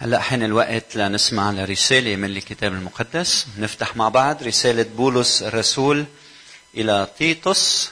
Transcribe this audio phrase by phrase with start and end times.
[0.00, 3.46] هلا حين الوقت لنسمع لرسالة من الكتاب المقدس.
[3.58, 6.04] نفتح مع بعض رسالة بولس الرسول
[6.74, 7.90] إلى تيتوس.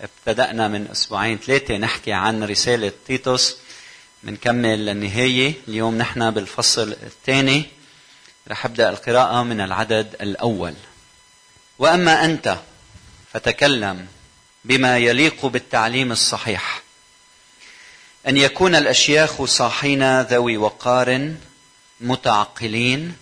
[0.00, 3.56] ابتدأنا من أسبوعين ثلاثة نحكي عن رسالة تيتوس
[4.22, 7.64] بنكمل للنهاية اليوم نحن بالفصل الثاني.
[8.48, 10.74] رح أبدأ القراءة من العدد الأول.
[11.78, 12.58] وأما أنت
[13.32, 14.06] فتكلم
[14.64, 16.82] بما يليق بالتعليم الصحيح.
[18.26, 21.32] أن يكون الأشياخ صاحين ذوي وقار
[22.00, 23.16] متعقلين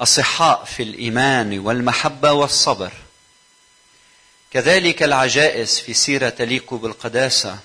[0.00, 2.92] أصحاء في الإيمان والمحبة والصبر.
[4.52, 7.58] كذلك العجائز في سيرة تليق بالقداسة.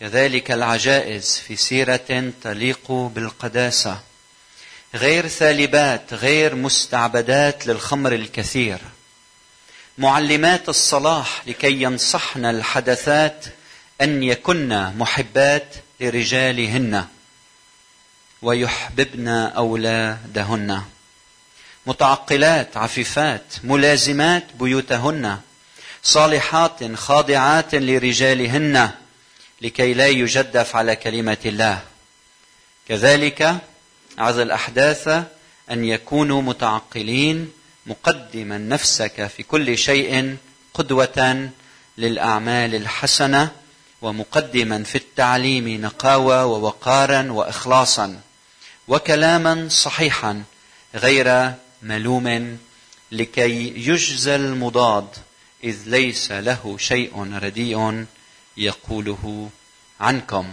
[0.00, 4.00] كذلك العجائز في سيرة تليق بالقداسة.
[4.94, 8.78] غير ثالبات غير مستعبدات للخمر الكثير.
[9.98, 13.44] معلمات الصلاح لكي ينصحن الحدثات
[14.00, 17.04] أن يكن محبات لرجالهن
[18.42, 20.82] ويحببن أولادهن.
[21.86, 25.38] متعقلات عفيفات ملازمات بيوتهن.
[26.02, 28.90] صالحات خاضعات لرجالهن
[29.60, 31.82] لكي لا يجدف على كلمة الله.
[32.88, 33.56] كذلك
[34.18, 35.08] عظ الأحداث
[35.70, 37.52] أن يكونوا متعقلين
[37.86, 40.36] مقدما نفسك في كل شيء
[40.74, 41.50] قدوة
[41.98, 43.50] للأعمال الحسنة
[44.02, 48.20] ومقدما في التعليم نقاوة ووقارا وإخلاصا
[48.88, 50.42] وكلاما صحيحا
[50.94, 52.58] غير ملوم
[53.12, 55.08] لكي يجزى المضاد
[55.64, 58.04] إذ ليس له شيء رديء
[58.56, 59.50] يقوله
[60.00, 60.46] عنكم.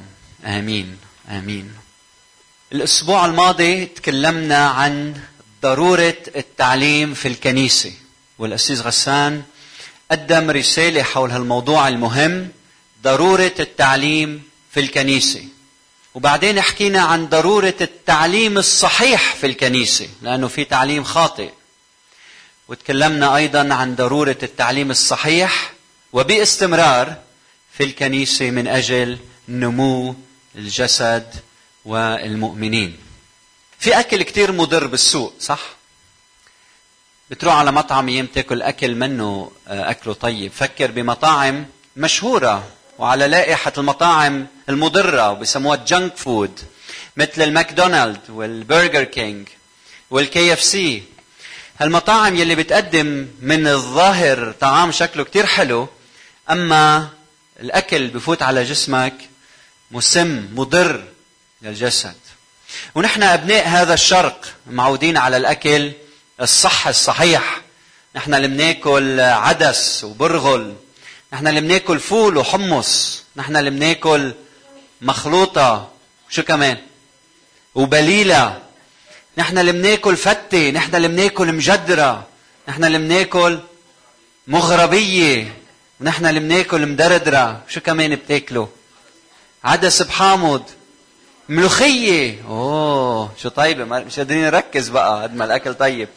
[0.45, 0.97] آمين
[1.29, 1.73] آمين.
[2.71, 5.21] الأسبوع الماضي تكلمنا عن
[5.61, 7.93] ضرورة التعليم في الكنيسة
[8.39, 9.43] والاسيس غسان
[10.11, 12.49] قدم رسالة حول هالموضوع المهم
[13.03, 15.43] ضرورة التعليم في الكنيسة.
[16.15, 21.49] وبعدين حكينا عن ضرورة التعليم الصحيح في الكنيسة لأنه في تعليم خاطئ.
[22.67, 25.73] وتكلمنا أيضا عن ضرورة التعليم الصحيح
[26.13, 27.15] وباستمرار
[27.77, 29.17] في الكنيسة من أجل
[29.49, 30.15] نمو
[30.55, 31.33] الجسد
[31.85, 32.97] والمؤمنين.
[33.79, 35.59] في أكل كتير مضر بالسوق صح؟
[37.29, 40.51] بتروح على مطعم يم تاكل أكل منه آه، أكله طيب.
[40.51, 41.65] فكر بمطاعم
[41.97, 42.67] مشهورة
[42.99, 46.59] وعلى لائحة المطاعم المضرة وبسموها junk food
[47.17, 49.47] مثل الماكدونالد والبرجر كينج
[50.09, 51.03] والكي اف سي
[51.79, 55.87] هالمطاعم يلي بتقدم من الظاهر طعام شكله كتير حلو
[56.49, 57.09] أما
[57.59, 59.13] الأكل بفوت على جسمك
[59.91, 61.03] مسم مضر
[61.61, 62.15] للجسد.
[62.95, 65.91] ونحن أبناء هذا الشرق معودين على الأكل
[66.41, 67.61] الصح الصحيح.
[68.15, 70.75] نحن اللي بناكل عدس وبرغل
[71.37, 74.33] نحن اللي بناكل فول وحمص نحن اللي بناكل
[75.01, 75.91] مخلوطة
[76.29, 76.77] شو كمان؟
[77.75, 78.61] وبليلة.
[79.37, 82.27] نحن اللي بناكل فتة نحن اللي بناكل مجدرة.
[82.67, 83.59] نحن اللي بناكل
[84.47, 85.53] مغربية.
[86.01, 87.61] ونحن اللي بناكل مدردرة.
[87.69, 88.67] شو كمان بتاكلوا؟
[89.63, 90.63] عدس بحامض.
[91.49, 92.43] ملوخية.
[92.47, 93.85] أوه شو طيبة.
[93.85, 96.09] مش قادرين نركز بقى قد ما الأكل طيب.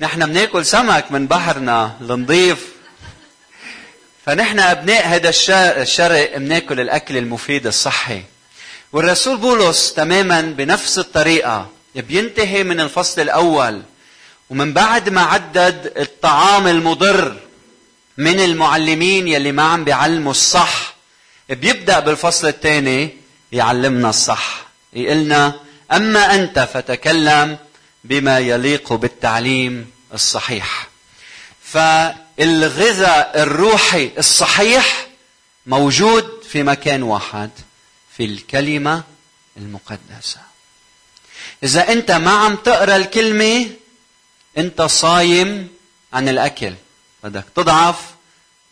[0.00, 2.72] نحن بناكل سمك من بحرنا النظيف
[4.26, 5.28] فنحن أبناء هذا
[5.82, 8.22] الشرق بناكل الأكل المفيد الصحي.
[8.92, 11.70] والرسول بولس تماما بنفس الطريقة.
[11.94, 13.82] بينتهي من الفصل الأول.
[14.50, 17.36] ومن بعد ما عدد الطعام المضر
[18.18, 20.94] من المعلمين يلي ما عم بيعلموا الصح
[21.48, 23.10] بيبدأ بالفصل الثاني
[23.52, 24.66] يعلمنا الصح.
[24.92, 25.54] يقلنا
[25.92, 27.58] أما أنت فتكلم
[28.04, 30.88] بما يليق بالتعليم الصحيح.
[32.38, 35.06] فالغذاء الروحي الصحيح
[35.66, 37.50] موجود في مكان واحد
[38.16, 39.02] في الكلمة
[39.56, 40.40] المقدسة.
[41.62, 43.70] إذا أنت ما عم تقرأ الكلمة
[44.58, 45.68] أنت صايم
[46.12, 46.74] عن الأكل.
[47.24, 47.96] بدك تضعف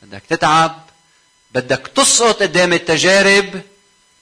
[0.02, 0.84] بدك تتعب
[1.54, 3.62] بدك تسقط قدام التجارب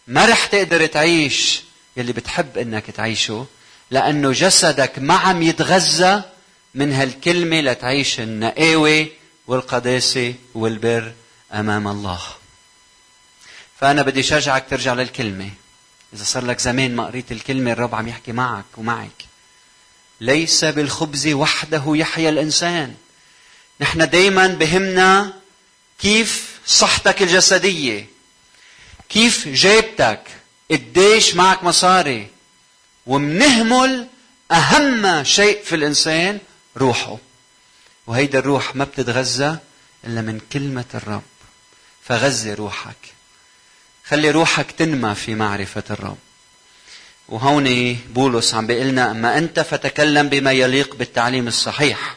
[0.06, 1.62] ما رح تقدر تعيش
[1.96, 3.46] يلي بتحب إنك تعيشه
[3.90, 6.22] لأنه جسدك ما عم يتغذى
[6.74, 9.06] من هالكلمة لتعيش النقاوة
[9.48, 11.12] والقداسة والبر
[11.52, 12.20] أمام الله.
[13.80, 15.50] فأنا بدي شجعك ترجع للكلمة.
[16.14, 19.24] إذا صار لك زمان ما قريت الكلمة الرب عم يحكي معك ومعك.
[20.20, 22.94] ليس بالخبز وحده يحيا الإنسان.
[23.80, 25.32] نحن دايما بهمنا
[25.98, 28.06] كيف صحتك الجسدية.
[29.08, 30.22] كيف جيبتك.
[30.70, 32.28] قديش معك مصاري.
[33.06, 34.06] ومنهمل
[34.52, 36.38] أهم شيء في الإنسان
[36.76, 37.16] روحه.
[38.08, 39.58] وهيدا الروح ما بتتغذى
[40.04, 41.22] إلا من كلمة الرب.
[42.04, 42.96] فغذي روحك.
[44.08, 46.18] خلي روحك تنمى في معرفة الرب.
[47.28, 52.16] وهون بولس عم بيقول لنا أما أنت فتكلم بما يليق بالتعليم الصحيح.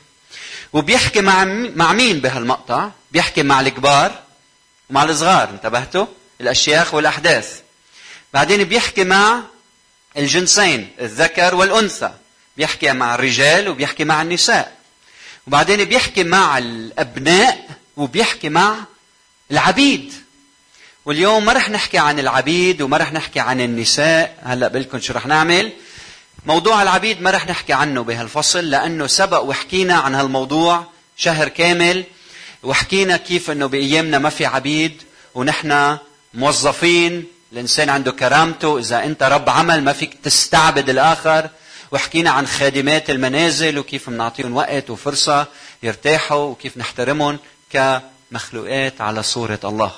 [0.74, 1.44] وبيحكي مع
[1.76, 4.24] مع مين بهالمقطع؟ بيحكي مع الكبار
[4.90, 6.06] ومع الصغار انتبهتوا؟
[6.42, 7.62] الأشياخ والأحداث.
[8.34, 9.42] بعدين بيحكي مع
[10.18, 12.14] الجنسين الذكر والأنثى.
[12.58, 14.81] بيحكي مع الرجال وبيحكي مع النساء.
[15.52, 17.68] وبعدين بيحكي مع الأبناء
[17.98, 18.76] وبيحكي مع
[19.52, 20.14] العبيد.
[21.06, 24.38] واليوم ما رح نحكي عن العبيد وما رح نحكي عن النساء.
[24.44, 25.72] هلأ بقول شو رح نعمل.
[26.46, 30.86] موضوع العبيد ما رح نحكي عنه بهالفصل لأنه سبق وحكينا عن هالموضوع
[31.18, 32.04] شهر كامل
[32.64, 35.02] وحكينا كيف إنه بأيامنا ما في عبيد
[35.36, 35.98] ونحن
[36.34, 37.28] موظفين.
[37.54, 41.50] الإنسان عنده كرامته إذا أنت رب عمل ما فيك تستعبد الآخر.
[41.92, 45.48] وحكينا عن خادمات المنازل وكيف بنعطيهم وقت وفرصة
[45.84, 47.40] يرتاحوا وكيف نحترمهم
[47.74, 49.92] كمخلوقات على صورة الله.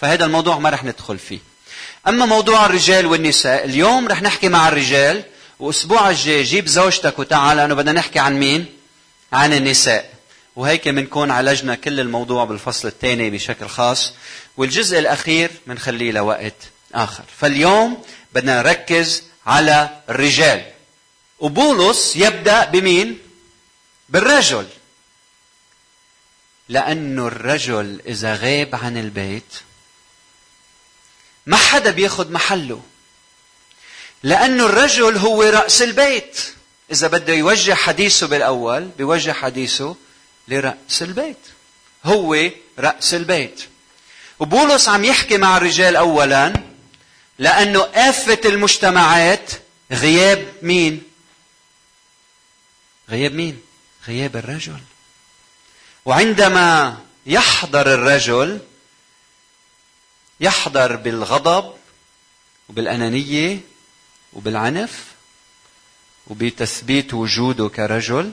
[0.00, 1.38] فهذا الموضوع ما رح ندخل فيه.
[2.08, 5.24] أما موضوع الرجال والنساء اليوم رح نحكي مع الرجال
[5.60, 8.66] وأسبوع الجاي جيب زوجتك وتعال لأنه بدنا نحكي عن مين؟
[9.32, 10.14] عن النساء.
[10.56, 14.12] وهيك بنكون عالجنا كل الموضوع بالفصل الثاني بشكل خاص.
[14.56, 16.54] والجزء الأخير بنخليه لوقت
[16.94, 17.24] آخر.
[17.38, 18.02] فاليوم
[18.34, 20.73] بدنا نركز على الرجال.
[21.38, 23.18] وبولس يبدأ بمين؟
[24.08, 24.66] بالرجل.
[26.68, 29.54] لأنه الرجل إذا غاب عن البيت
[31.46, 32.82] ما حدا بياخذ محله.
[34.22, 36.40] لأنه الرجل هو رأس البيت.
[36.92, 39.96] إذا بده يوجه حديثه بالأول بيوجه حديثه
[40.48, 41.38] لرأس البيت.
[42.04, 43.64] هو رأس البيت.
[44.40, 46.52] وبولس عم يحكي مع الرجال أولا
[47.38, 49.50] لأنه آفة المجتمعات
[49.92, 51.02] غياب مين؟
[53.10, 53.60] غياب مين؟
[54.08, 54.80] غياب الرجل.
[56.04, 58.60] وعندما يحضر الرجل
[60.40, 61.74] يحضر بالغضب
[62.68, 63.60] وبالأنانية
[64.32, 65.04] وبالعنف
[66.26, 68.32] وبتثبيت وجوده كرجل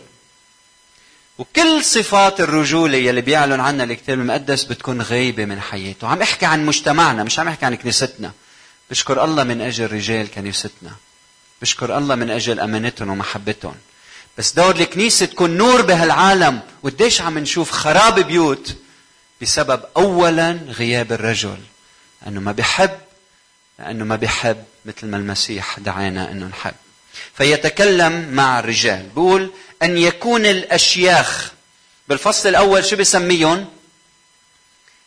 [1.37, 6.07] وكل صفات الرجولة يلي بيعلن عنها الكتاب المقدس بتكون غايبة من حياته.
[6.07, 8.31] عم احكي عن مجتمعنا مش عم احكي عن كنيستنا.
[8.89, 10.91] بشكر الله من أجل رجال كنيستنا.
[11.61, 13.75] بشكر الله من أجل أمانتهم ومحبتهم.
[14.41, 16.61] بس دور الكنيسة تكون نور بهالعالم.
[16.83, 18.75] وقديش عم نشوف خراب بيوت
[19.41, 21.57] بسبب أولا غياب الرجل.
[22.27, 22.99] أنه ما بيحب
[23.79, 26.73] لأنه ما بيحب مثل ما المسيح دعانا أنه نحب.
[27.37, 29.09] فيتكلم مع الرجال.
[29.15, 29.51] بيقول
[29.83, 31.51] أن يكون الأشياخ
[32.07, 33.69] بالفصل الأول شو بيسميهم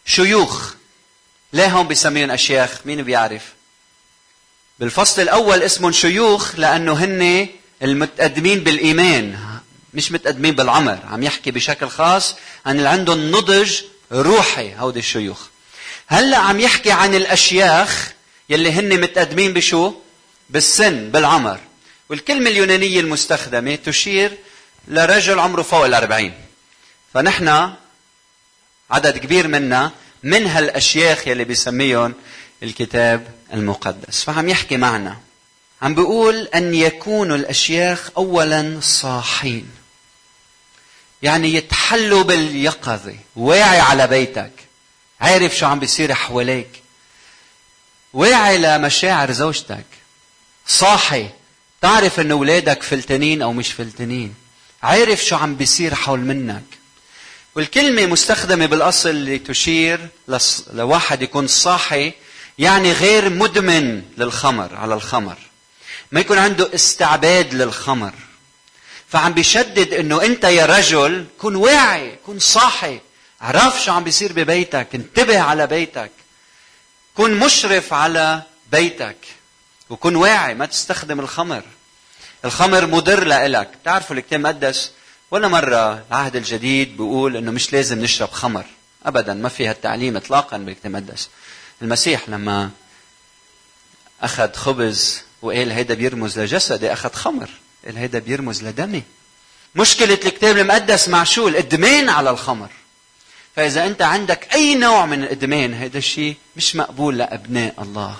[0.06, 0.74] شيوخ.
[1.52, 3.42] ليه هون بيسميهم أشياخ؟ مين بيعرف؟
[4.78, 7.48] بالفصل الأول اسمهم شيوخ لأنه هن
[7.84, 9.38] المتقدمين بالإيمان
[9.94, 12.34] مش متقدمين بالعمر عم يحكي بشكل خاص
[12.66, 13.80] عن اللي عندهم نضج
[14.12, 15.46] روحي هودي الشيوخ.
[16.06, 18.12] هلأ عم يحكي عن الأشياخ
[18.48, 19.94] يلي هن متقدمين بشو؟
[20.50, 21.60] بالسن بالعمر.
[22.08, 24.32] والكلمة اليونانية المستخدمة تشير
[24.88, 26.34] لرجل عمره فوق الأربعين.
[27.14, 27.72] فنحن
[28.90, 29.90] عدد كبير منا
[30.22, 32.14] من هالأشياخ يلي بيسميهم
[32.62, 34.24] الكتاب المقدس.
[34.24, 35.23] فعم يحكي معنا.
[35.84, 39.70] عم بيقول أن يكونوا الأشياخ أولا صاحين.
[41.22, 43.14] يعني يتحلوا باليقظة.
[43.36, 44.52] واعي على بيتك.
[45.20, 46.82] عارف شو عم بيصير حواليك.
[48.12, 49.84] واعي لمشاعر زوجتك.
[50.66, 51.28] صاحي.
[51.80, 54.34] تعرف إن أولادك فلتانين أو مش فلتانين
[54.82, 56.64] عارف شو عم بيصير حول منك.
[57.54, 60.08] والكلمة مستخدمة بالأصل لتشير
[60.72, 62.12] لواحد يكون صاحي
[62.58, 65.38] يعني غير مدمن للخمر على الخمر.
[66.14, 68.12] ما يكون عنده استعباد للخمر.
[69.08, 73.00] فعم بيشدد إنه أنت يا رجل كن واعي كن صاحي.
[73.40, 76.10] عرف شو عم بيصير ببيتك انتبه على بيتك.
[77.14, 78.42] كن مشرف على
[78.72, 79.16] بيتك.
[79.90, 81.62] وكن واعي ما تستخدم الخمر.
[82.44, 83.70] الخمر مضر لإلك.
[83.82, 84.90] بتعرفوا الكتاب المقدس؟
[85.30, 88.64] ولا مرة العهد الجديد بيقول إنه مش لازم نشرب خمر.
[89.06, 91.28] ابدا ما في هالتعليم اطلاقا بالكتاب المقدس.
[91.82, 92.70] المسيح لما
[94.22, 97.50] أخذ خبز وقال هيدا بيرمز لجسدي؟ أخذ خمر.
[97.84, 99.02] قال هيدا بيرمز لدمي؟
[99.74, 102.68] مشكلة الكتاب المقدس مع شو؟ الإدمان على الخمر.
[103.56, 108.16] فإذا أنت عندك أي نوع من الإدمان هذا الشيء مش مقبول لأبناء الله.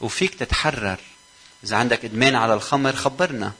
[0.00, 0.98] وفيك تتحرر.
[1.64, 3.52] إذا عندك إدمان على الخمر خبرنا.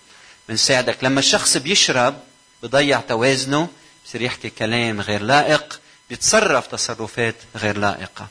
[0.48, 1.04] بنساعدك.
[1.04, 2.18] لما الشخص بيشرب
[2.62, 3.68] بضيع توازنه
[4.06, 8.28] بصير يحكي كلام غير لائق بيتصرف تصرفات غير لائقة.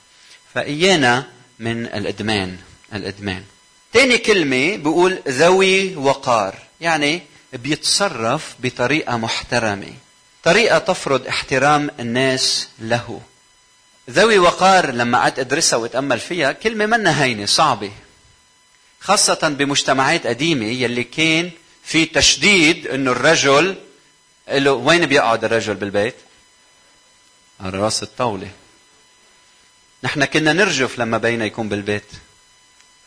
[0.53, 1.23] فإيانا
[1.59, 2.57] من الإدمان
[2.93, 3.43] الإدمان.
[3.95, 7.21] تاني كلمة بيقول ذوي وقار يعني
[7.53, 9.93] بيتصرف بطريقة محترمة
[10.43, 13.21] طريقة تفرض احترام الناس له
[14.09, 17.91] ذوي وقار لما قعدت أدرسها وأتأمل فيها كلمة منا هينه صعبة
[18.99, 21.51] خاصة بمجتمعات قديمة يلي كان
[21.83, 23.75] في تشديد إنه الرجل
[24.47, 26.15] له وين بيقعد الرجل بالبيت؟
[27.59, 28.47] على رأس الطاولة.
[30.03, 32.05] نحن كنا نرجف لما بينا يكون بالبيت.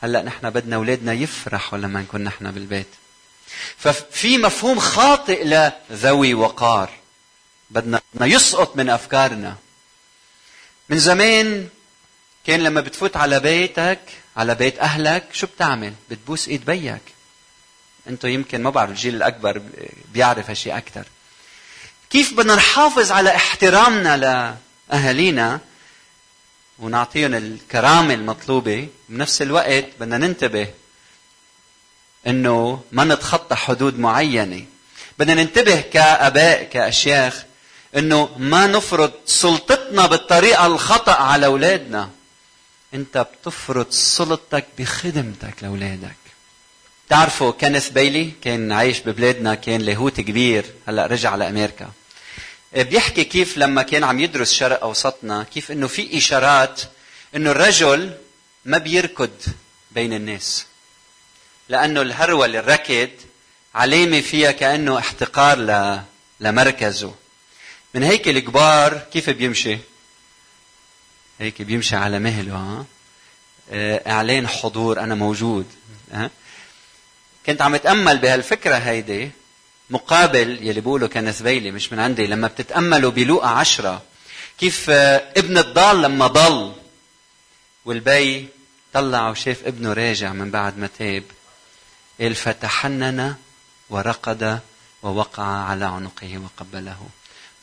[0.03, 2.87] هلا نحن بدنا أولادنا يفرحوا لما نكون نحن بالبيت.
[3.77, 6.91] ففي مفهوم خاطئ لذوي وقار.
[7.71, 9.57] بدنا يسقط من أفكارنا.
[10.89, 11.69] من زمان
[12.47, 14.01] كان لما بتفوت على بيتك
[14.37, 17.03] على بيت أهلك شو بتعمل؟ بتبوس إيد بيك.
[18.09, 19.63] أنتم يمكن ما بعرف الجيل الأكبر
[20.13, 21.05] بيعرف هالشيء أكثر.
[22.11, 24.17] كيف بدنا نحافظ على احترامنا
[24.91, 25.61] لأهالينا
[26.79, 28.89] ونعطيهم الكرامة المطلوبة.
[29.09, 30.69] بنفس الوقت بدنا ننتبه
[32.27, 34.65] إنه ما نتخطى حدود معينة.
[35.19, 37.45] بدنا ننتبه كآباء كأشياخ
[37.97, 42.11] إنه ما نفرض سلطتنا بالطريقة الخطأ على أولادنا.
[42.95, 46.17] أنت بتفرض سلطتك بخدمتك لأولادك.
[47.09, 51.91] تعرفوا كينيث بيلي كان عايش ببلادنا كان لاهوت كبير هلأ رجع لأمريكا.
[52.73, 56.81] بيحكي كيف لما كان عم يدرس شرق أوسطنا كيف إنه في إشارات
[57.37, 58.15] إنه الرجل
[58.65, 59.31] ما بيركض
[59.91, 60.67] بين الناس
[61.69, 63.11] لأنه الهرول الركض
[63.75, 66.01] علامة فيها كأنه احتقار ل...
[66.41, 67.15] لمركزه.
[67.95, 69.79] من هيك الكبار كيف بيمشي؟
[71.41, 72.85] هيك بيمشي على مهله ها؟
[73.71, 75.67] آه، إعلان حضور أنا موجود
[76.13, 76.31] ها؟
[77.47, 79.31] كنت عم أتأمل بهالفكرة هيدي.
[79.91, 82.27] مقابل يلي بيقولوا كنث بيلي مش من عندي.
[82.27, 84.03] لما بتتأملوا بلوقا عشرة
[84.59, 86.73] كيف ابن الضال لما ضل
[87.85, 88.49] والبي
[88.93, 91.23] طلع وشاف ابنه راجع من بعد ما تاب
[92.21, 93.35] قال فتحنن
[93.91, 94.61] وركض
[95.03, 96.99] ووقع على عنقه وقبله.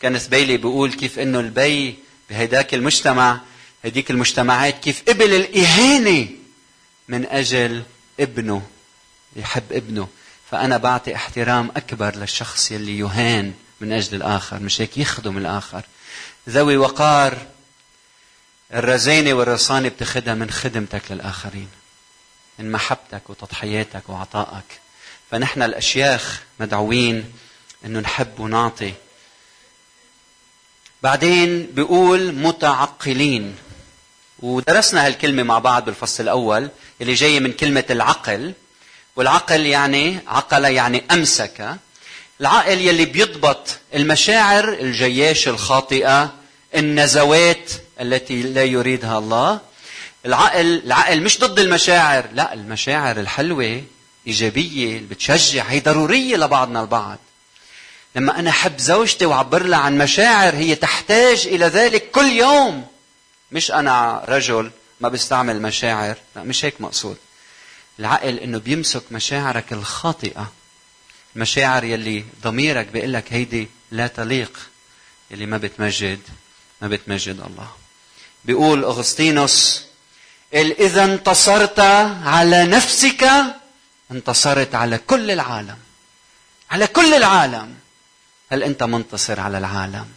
[0.01, 1.95] كنث بيلي بيقول كيف إنه البي
[2.29, 3.39] بهيداك المجتمع
[3.85, 6.27] هديك المجتمعات كيف قبل الإهانة
[7.07, 7.83] من أجل
[8.19, 8.61] ابنه
[9.35, 10.07] يحب ابنه.
[10.51, 15.81] فأنا بعطي احترام أكبر للشخص يلي يهان من أجل الآخر مش هيك؟ يخدم الآخر.
[16.49, 17.37] ذوي وقار
[18.73, 21.69] الرزانة والرصانة بتاخدها من خدمتك للآخرين
[22.59, 24.79] من محبتك وتضحياتك وعطائك.
[25.31, 27.33] فنحن الأشياخ مدعوين
[27.85, 28.93] أنه نحب ونعطي.
[31.03, 33.55] بعدين بيقول متعقلين.
[34.39, 36.69] ودرسنا هالكلمة مع بعض بالفصل الأول
[37.01, 38.53] اللي جاية من كلمة العقل.
[39.15, 41.77] والعقل يعني عقل يعني أمسك.
[42.41, 46.33] العقل يلي بيضبط المشاعر الجياش الخاطئة
[46.75, 49.59] النزوات التي لا يريدها الله.
[50.25, 53.83] العقل العقل مش ضد المشاعر لا المشاعر الحلوة
[54.27, 57.17] إيجابية اللي بتشجع هي ضرورية لبعضنا البعض.
[58.15, 62.87] لما أنا أحب زوجتي وأعبر لها عن مشاعر هي تحتاج إلى ذلك كل يوم.
[63.51, 67.17] مش أنا رجل ما بستعمل مشاعر لا مش هيك مقصود.
[67.99, 70.51] العقل إنه بيمسك مشاعرك الخاطئة.
[71.35, 74.59] المشاعر يلي ضميرك بيقول لك هيدي لا تليق
[75.31, 76.19] يلي ما بتمجد
[76.81, 77.71] ما بتمجد الله.
[78.45, 79.85] بيقول أغسطينوس
[80.53, 81.79] إذا انتصرت
[82.23, 83.25] على نفسك
[84.11, 85.77] انتصرت على كل العالم.
[86.71, 87.75] على كل العالم.
[88.51, 90.11] هل أنت منتصر على العالم؟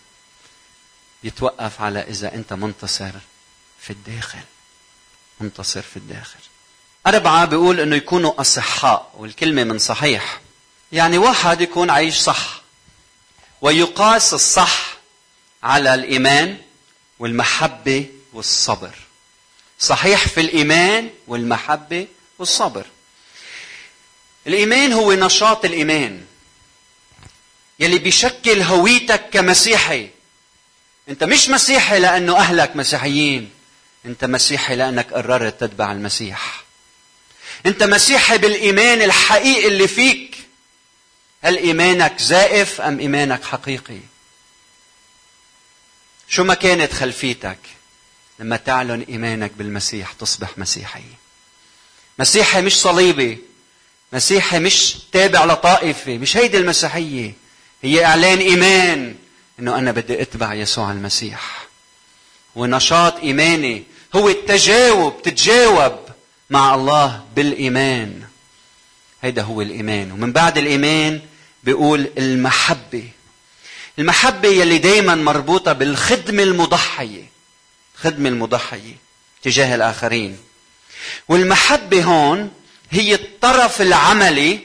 [1.25, 3.13] يتوقف على إذا أنت منتصر
[3.81, 4.43] في الداخل.
[5.41, 6.41] منتصر في الداخل.
[7.09, 10.41] أربعة بيقول إنه يكونوا أصحاء والكلمة من صحيح.
[10.93, 12.63] يعني واحد يكون عايش صح
[13.61, 14.97] ويقاس الصح
[15.63, 16.59] على الإيمان
[17.19, 18.95] والمحبة والصبر.
[19.79, 22.07] صحيح في الإيمان والمحبة
[22.39, 22.85] والصبر.
[24.47, 26.25] الإيمان هو نشاط الإيمان.
[27.79, 30.11] يلي بيشكل هويتك كمسيحي.
[31.09, 33.51] أنت مش مسيحي لأنه أهلك مسيحيين
[34.07, 36.68] أنت مسيحي لأنك قررت تتبع المسيح.
[37.67, 40.35] انت مسيحي بالإيمان الحقيقي اللي فيك.
[41.43, 43.99] هل إيمانك زائف أم إيمانك حقيقي؟
[46.29, 47.59] شو ما كانت خلفيتك
[48.39, 51.03] لما تعلن إيمانك بالمسيح تصبح مسيحي؟
[52.19, 53.39] مسيحي مش صليبي.
[54.13, 56.19] مسيحي مش تابع لطائفة.
[56.19, 57.33] مش هيدي المسيحية.
[57.83, 59.17] هي إعلان إيمان
[59.59, 61.67] إنه أنا بدي أتبع يسوع المسيح.
[62.57, 63.85] ونشاط إيماني
[64.17, 66.08] هو التجاوب تتجاوب
[66.51, 68.23] مع الله بالإيمان.
[69.23, 70.13] هيدا هو الإيمان.
[70.13, 71.21] ومن بعد الإيمان
[71.65, 73.09] بيقول المحبة.
[73.99, 77.25] المحبة يلي دائما مربوطة بالخدمة المضحية.
[77.95, 78.97] الخدمه المضحية
[79.43, 80.39] تجاه الآخرين.
[81.29, 82.51] والمحبة هون
[82.91, 84.61] هي الطرف العملي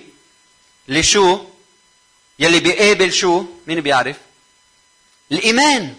[0.87, 1.45] لشو؟
[2.39, 4.17] يلي بيقابل شو؟ مين بيعرف؟
[5.31, 5.95] الإيمان.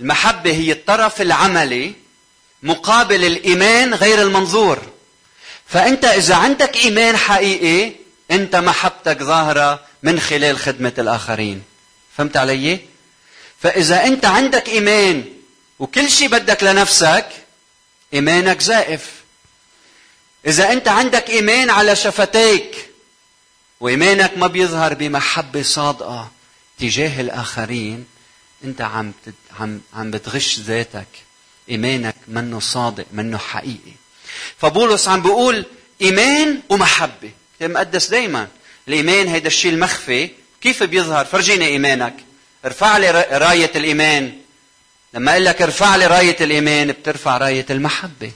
[0.00, 1.94] المحبة هي الطرف العملي
[2.62, 4.78] مقابل الإيمان غير المنظور.
[5.66, 7.92] فأنت إذا عندك إيمان حقيقي
[8.30, 11.62] أنت محبتك ظاهرة من خلال خدمة الآخرين.
[12.16, 12.80] فهمت علي؟
[13.60, 15.24] فإذا أنت عندك إيمان
[15.78, 17.26] وكل شيء بدك لنفسك
[18.14, 19.10] إيمانك زائف.
[20.46, 22.90] إذا أنت عندك إيمان على شفتيك
[23.80, 26.30] وإيمانك ما بيظهر بمحبة صادقة
[26.78, 28.06] تجاه الآخرين
[28.64, 29.12] أنت عم
[29.60, 31.06] عم عم بتغش ذاتك.
[31.70, 33.92] إيمانك منه صادق منه حقيقي.
[34.58, 35.64] فبولس عم بيقول
[36.02, 37.30] إيمان ومحبة.
[37.56, 38.48] كتاب مقدس دايما.
[38.88, 40.30] الإيمان هيدا الشيء المخفي.
[40.60, 42.14] كيف بيظهر؟ فرجيني إيمانك.
[42.64, 44.38] ارفع لي راية الإيمان.
[45.14, 48.32] لما أقول لك ارفع لي راية الإيمان بترفع راية المحبة.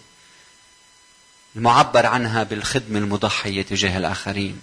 [1.56, 4.60] المعبر عنها بالخدمة المضحية تجاه الآخرين.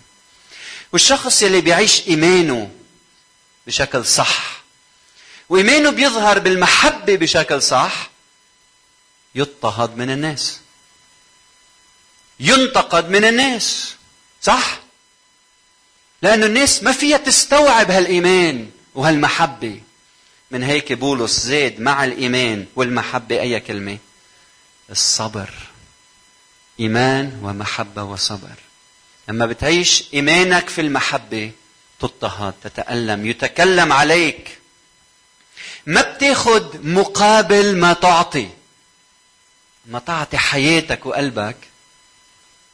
[0.94, 2.72] والشخص يلي بيعيش إيمانه
[3.68, 4.62] بشكل صح
[5.50, 8.10] وإيمانه بيظهر بالمحبة بشكل صح
[9.36, 10.60] يضطهد من الناس.
[12.40, 13.96] ينتقد من الناس.
[14.42, 14.80] صح؟
[16.22, 19.82] لأن الناس ما فيها تستوعب هالإيمان وهالمحبة.
[20.52, 23.98] من هيك بولس زاد مع الإيمان والمحبة أي كلمة؟
[24.90, 25.50] الصبر.
[26.80, 28.56] إيمان ومحبة وصبر.
[29.28, 31.52] لما بتعيش إيمانك في المحبة
[32.00, 34.58] تضطهد تتألم يتكلم عليك.
[35.86, 38.50] ما بتاخد مقابل ما تعطي.
[39.86, 41.58] ما تعطي حياتك وقلبك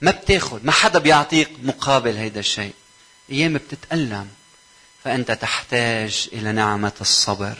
[0.02, 2.74] ما بتاخد ما حدا بيعطيك مقابل هيدا الشيء.
[3.32, 4.30] أيام بتتألم
[5.04, 7.58] فأنت تحتاج إلى نعمة الصبر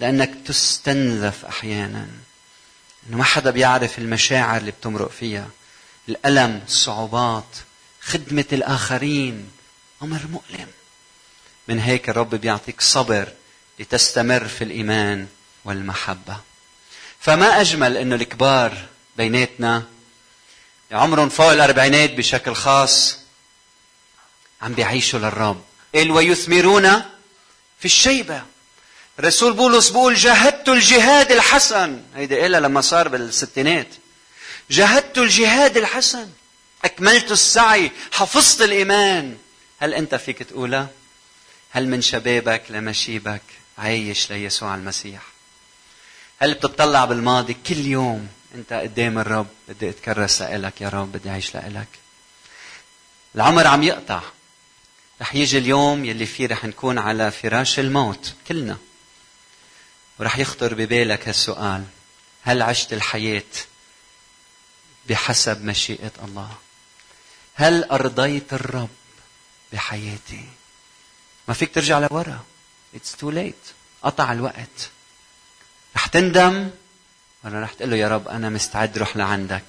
[0.00, 2.08] لأنك تستنزف أحيانا.
[3.08, 5.48] إنه ما حدا بيعرف المشاعر اللي بتمرق فيها.
[6.08, 7.56] الألم الصعوبات
[8.00, 9.50] خدمة الآخرين
[10.02, 10.68] أمر مؤلم.
[11.68, 13.32] من هيك الرب بيعطيك صبر
[13.78, 15.26] لتستمر في الإيمان
[15.64, 16.40] والمحبة.
[17.24, 18.78] فما أجمل أنه الكبار
[19.16, 19.82] بيناتنا
[20.92, 23.18] عمرهم فوق الأربعينات بشكل خاص
[24.62, 25.64] عم بيعيشوا للرب.
[25.94, 27.02] قال ويثمرون
[27.78, 28.42] في الشيبة.
[29.20, 32.02] رسول بولس بيقول جاهدت الجهاد الحسن.
[32.16, 33.88] هيدا قالها لما صار بالستينات.
[34.70, 36.30] جاهدت الجهاد الحسن.
[36.84, 37.90] أكملت السعي.
[38.12, 39.36] حفظت الإيمان.
[39.80, 40.88] هل أنت فيك تقولها؟
[41.70, 43.42] هل من شبابك لمشيبك
[43.78, 45.33] عايش ليسوع المسيح؟
[46.44, 51.56] هل بتطلع بالماضي كل يوم؟ انت قدام الرب بدي اتكرس لك يا رب؟ بدي اعيش
[51.56, 51.88] لك
[53.34, 54.22] العمر عم يقطع.
[55.20, 58.78] رح يجي اليوم يلي فيه رح نكون على فراش الموت كلنا.
[60.18, 61.84] ورح يخطر ببالك هالسؤال.
[62.42, 63.42] هل عشت الحياة
[65.08, 66.54] بحسب مشيئة الله؟
[67.54, 68.88] هل أرضيت الرب
[69.72, 70.48] بحياتي؟
[71.48, 72.44] ما فيك ترجع لورا.
[72.96, 73.72] It's too late.
[74.02, 74.90] قطع الوقت.
[75.96, 76.70] رح تندم؟
[77.44, 79.64] ولا رح تقول له يا رب أنا مستعد روح لعندك.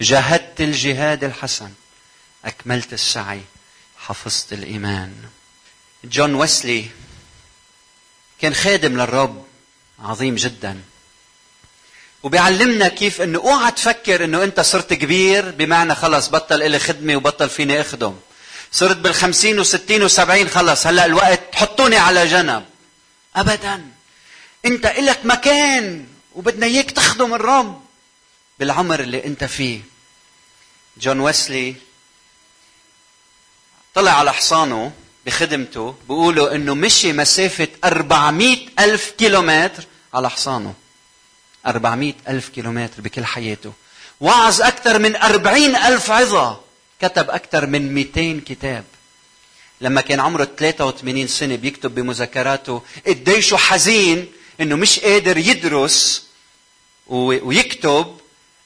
[0.00, 1.70] جاهدت الجهاد الحسن
[2.44, 3.42] أكملت السعي
[3.98, 5.14] حفظت الإيمان.
[6.04, 6.86] جون ويسلي
[8.40, 9.46] كان خادم للرب
[9.98, 10.80] عظيم جدا.
[12.22, 17.48] وبيعلمنا كيف إنه أوعى تفكر إنه أنت صرت كبير بمعنى خلص بطل إلي خدمة وبطل
[17.48, 18.16] فيني أخدم.
[18.72, 22.64] صرت بالخمسين وستين وسبعين خلص هلأ الوقت حطوني على جنب.
[23.36, 23.84] ابدا.
[24.64, 27.82] انت إلك مكان وبدنا إياك تخدم الرب
[28.58, 29.80] بالعمر اللي انت فيه
[30.98, 31.74] جون ويسلي
[33.94, 34.92] طلع على حصانه
[35.26, 40.74] بخدمته بيقولوا إنه مشي مسافة 400 ألف كيلومتر على حصانه.
[41.66, 43.72] 400 ألف كيلومتر بكل حياته.
[44.20, 46.60] وعظ أكثر من 40 ألف عظة.
[47.00, 48.84] كتب أكثر من 200 كتاب.
[49.80, 56.26] لما كان عمره 83 سنة بيكتب بمذكراته قديش حزين إنه مش قادر يدرس
[57.06, 58.16] ويكتب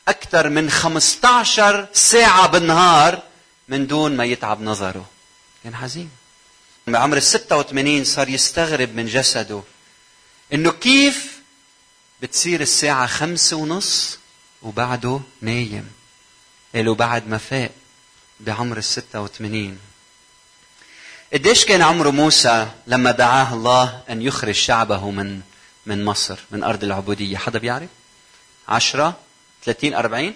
[0.09, 3.23] أكثر من 15 ساعة بالنهار
[3.69, 5.05] من دون ما يتعب نظره.
[5.65, 6.11] كان حزين.
[6.87, 9.63] بعمر ال 86 صار يستغرب من جسده
[10.53, 11.41] إنه كيف
[12.23, 14.19] بتصير الساعة خمسة ونص
[14.63, 15.91] وبعده نايم.
[16.75, 17.71] قالوا بعد ما فاق
[18.41, 19.79] بعمر ال 86
[21.33, 25.41] قديش كان عمره موسى لما دعاه الله أن يخرج شعبه من
[25.87, 27.37] من مصر من أرض العبودية.
[27.37, 27.89] حدا بيعرف؟
[28.69, 29.19] عشرة
[29.65, 30.35] ثلاثين أربعين؟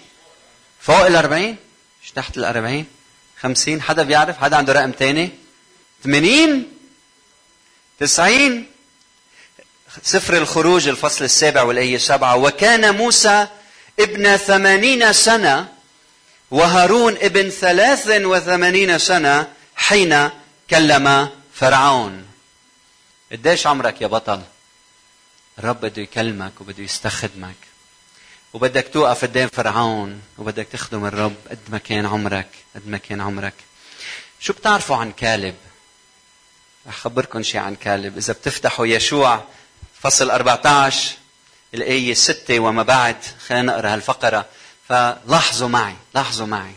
[0.79, 1.57] فوق الأربعين
[2.03, 2.85] مش تحت الأربعين
[3.39, 5.29] خمسين؟ حدا بيعرف؟ حدا عنده رقم تاني؟
[6.03, 6.71] ثمانين
[7.99, 8.71] تسعين؟
[10.03, 13.47] سفر الخروج الفصل السابع والآية سبعة وكان موسى
[13.99, 15.67] ابن ثمانين سنة
[16.51, 20.29] وهارون ابن ثلاث وثمانين سنة حين
[20.69, 22.25] كلم فرعون.
[23.31, 24.41] قديش عمرك يا بطل؟
[25.59, 27.55] الرب بده يكلمك وبده يستخدمك.
[28.53, 33.53] وبدك توقف قدام فرعون وبدك تخدم الرب قد ما كان عمرك قد ما كان عمرك.
[34.39, 35.55] شو بتعرفوا عن كالب؟
[36.87, 38.17] رح أخبركم شيء عن كالب.
[38.17, 39.43] إذا بتفتحوا يشوع
[40.01, 41.11] فصل 14
[41.73, 44.45] الآية 6 وما بعد خلينا نقرأ هالفقرة.
[44.89, 46.75] فلاحظوا معي لاحظوا معي.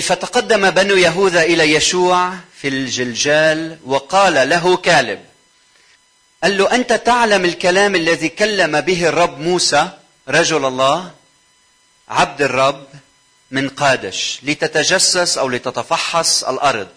[0.00, 5.27] فتقدم بنو يهوذا إلى يشوع في الجلجال وقال له كالب
[6.42, 9.88] قال له أنت تعلم الكلام الذي كلم به الرب موسى
[10.28, 11.10] رجل الله
[12.08, 12.86] عبد الرب
[13.50, 16.88] من قادش لتتجسس أو لتتفحص الأرض.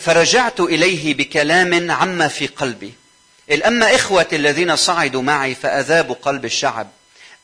[0.00, 2.94] فرجعت إليه بكلام عم في قلبي.
[3.66, 6.88] أما إخوتي الذين صعدوا معي فأذابوا قلب الشعب.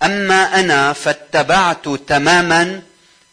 [0.03, 2.83] أما أنا فاتبعت تماما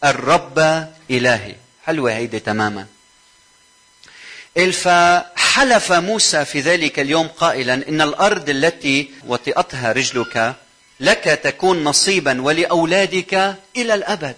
[0.04, 1.54] الرب إلهي.
[1.84, 2.86] حلوة هيدي تماما؟
[5.56, 10.54] فحلف موسى في ذلك اليوم قائلا إن الأرض التي وطئتها رجلك
[11.00, 14.36] لك تكون نصيبا ولأولادك إلى الأبد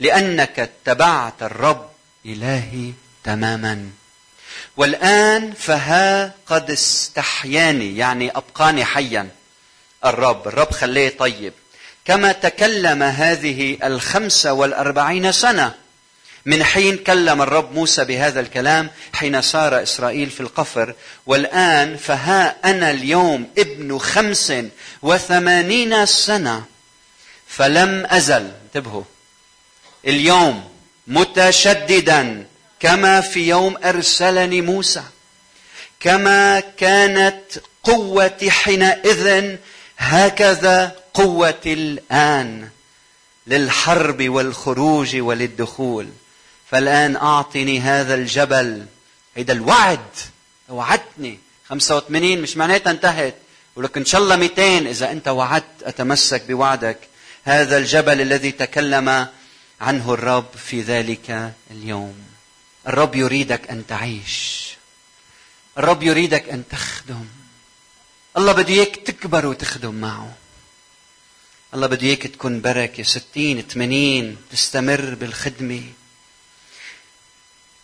[0.00, 1.90] لأنك اتبعت الرب
[2.26, 2.92] إلهي
[3.24, 3.90] تماما.
[4.76, 9.28] والآن فها قد استحياني يعني أبقاني حيا.
[10.04, 11.52] الرب الرب خليه طيب.
[12.04, 15.74] كما تكلم هذه الخمسة والأربعين سنة
[16.46, 20.94] من حين كلم الرب موسى بهذا الكلام حين سار إسرائيل في القفر
[21.26, 24.52] والآن فها أنا اليوم ابن خمس
[25.02, 26.64] وثمانين سنة
[27.46, 28.50] فلم أزل.
[28.64, 29.02] انتبهوا.
[30.06, 30.70] اليوم
[31.06, 32.46] متشددا
[32.80, 35.02] كما في يوم أرسلني موسى
[36.00, 37.42] كما كانت
[37.84, 39.56] قوتي حينئذ
[39.98, 42.68] هكذا قوتي الآن
[43.46, 46.08] للحرب والخروج وللدخول
[46.70, 48.86] فالآن أعطني هذا الجبل.
[49.36, 50.10] هيدا الوعد
[50.68, 51.38] وعدتني.
[51.68, 53.34] 85 مش معناتها انتهت.
[53.76, 56.98] ولك إن شاء الله 200 إذا أنت وعدت أتمسك بوعدك.
[57.44, 59.28] هذا الجبل الذي تكلم
[59.80, 62.18] عنه الرب في ذلك اليوم.
[62.88, 64.66] الرب يريدك أن تعيش.
[65.78, 67.26] الرب يريدك أن تخدم.
[68.36, 70.34] الله بده إياك تكبر وتخدم معه.
[71.74, 73.02] الله بده إياك تكون بركة.
[73.02, 75.82] ستين ثمانين تستمر بالخدمة.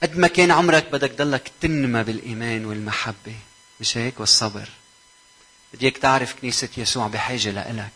[0.03, 3.35] قد ما كان عمرك بدك ضلك تنمى بالإيمان والمحبة.
[3.81, 4.69] مش هيك؟ والصبر.
[5.75, 7.93] بدي إياك تعرف كنيسة يسوع بحاجة لإلك.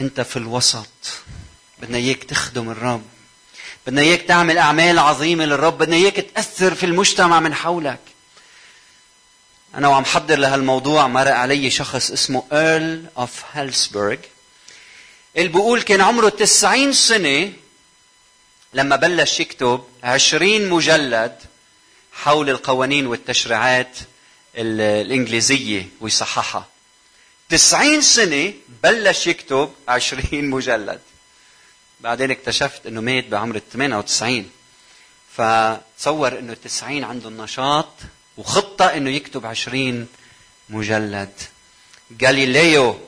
[0.00, 0.88] أنت في الوسط.
[1.82, 3.04] بدنا إياك تخدم الرب.
[3.86, 5.78] بدنا إياك تعمل أعمال عظيمة للرب.
[5.78, 8.00] بدنا إياك تأثر في المجتمع من حولك.
[9.74, 11.06] أنا وعم حضر لهالموضوع.
[11.06, 14.16] مرق علي شخص اسمه إيرل أوف هالسبرغ
[15.36, 17.52] اللي بيقول كان عمره 90 سنة
[18.74, 21.36] لما بلش يكتب عشرين مجلد
[22.12, 23.98] حول القوانين والتشريعات
[24.56, 26.66] الإنجليزية ويصححها.
[27.48, 28.52] تسعين سنة
[28.82, 31.00] بلش يكتب عشرين مجلد.
[32.00, 34.50] بعدين اكتشفت إنه مات بعمر 98
[35.36, 37.88] فتصور إنه 90 عنده النشاط
[38.36, 40.08] وخطة إنه يكتب 20
[40.68, 41.32] مجلد.
[42.10, 42.98] جاليليو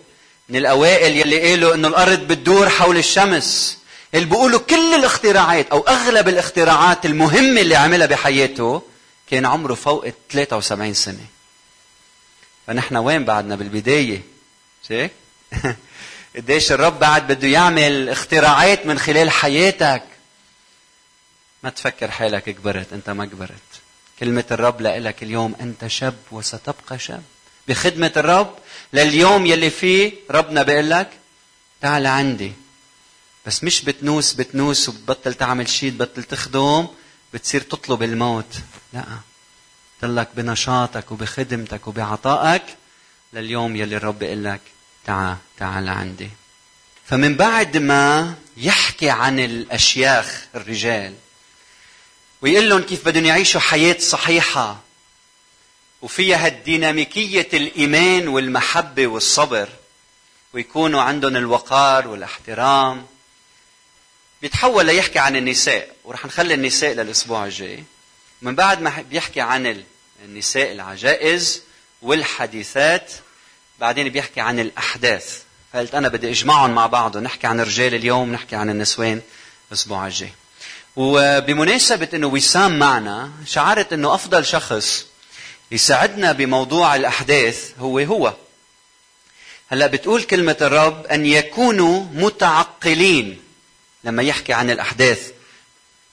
[0.48, 3.78] من الأوائل يلي قالوا إنه الأرض بتدور حول الشمس.
[4.14, 8.82] اللي بيقولوا كل الاختراعات أو أغلب الاختراعات المهمة اللي عملها بحياته
[9.30, 11.26] كان عمره فوق 73 سنة.
[12.66, 14.22] فنحن وين بعدنا؟ بالبداية.
[14.88, 15.12] شيك
[16.36, 20.02] قديش الرب بعد بده يعمل اختراعات من خلال حياتك.
[21.62, 23.52] ما تفكر حالك كبرت أنت ما كبرت.
[24.20, 27.22] كلمة الرب لك اليوم أنت شاب وستبقى شاب.
[27.68, 28.54] بخدمة الرب
[28.92, 31.10] لليوم يلي فيه ربنا بيقول لك
[31.80, 32.52] تعال عندي.
[33.46, 36.86] بس مش بتنوس بتنوس وبتبطل تعمل شيء تبطل تخدم
[37.34, 38.54] بتصير تطلب الموت.
[38.92, 39.04] لا.
[40.00, 42.62] تلك بنشاطك وبخدمتك وبعطائك
[43.32, 44.60] لليوم يلي الرب بيقول لك
[45.06, 46.30] تعال تعال عندي
[47.06, 51.14] فمن بعد ما يحكي عن الأشياخ الرجال
[52.42, 54.80] ويقول لهم كيف بدهم يعيشوا حياة صحيحة
[56.02, 59.68] وفيها الديناميكية الإيمان والمحبة والصبر
[60.52, 63.06] ويكونوا عندهم الوقار والاحترام
[64.42, 67.84] بيتحول ليحكي عن النساء ورح نخلي النساء للأسبوع الجاي.
[68.42, 69.84] من بعد ما بيحكي عن
[70.24, 71.62] النساء العجائز
[72.02, 73.12] والحديثات
[73.78, 75.42] بعدين بيحكي عن الأحداث.
[75.72, 79.20] فقلت أنا بدي أجمعهم مع بعض ونحكي عن الرجال اليوم نحكي عن النسوان
[79.68, 80.32] الأسبوع الجاي.
[80.96, 85.06] وبمناسبة إنه وسام معنا شعرت إنه أفضل شخص
[85.70, 88.34] يساعدنا بموضوع الأحداث هو هو.
[89.68, 93.42] هلأ بتقول كلمة الرب أن يكونوا متعقلين.
[94.04, 95.32] لما يحكي عن الأحداث.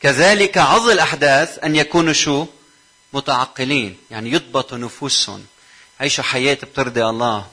[0.02, 2.46] كذلك عظ الأحداث أن يكونوا شو؟
[3.14, 5.46] متعقلين يعني يضبطوا نفوسهم.
[6.00, 7.48] عيشوا حياة بترضي الله.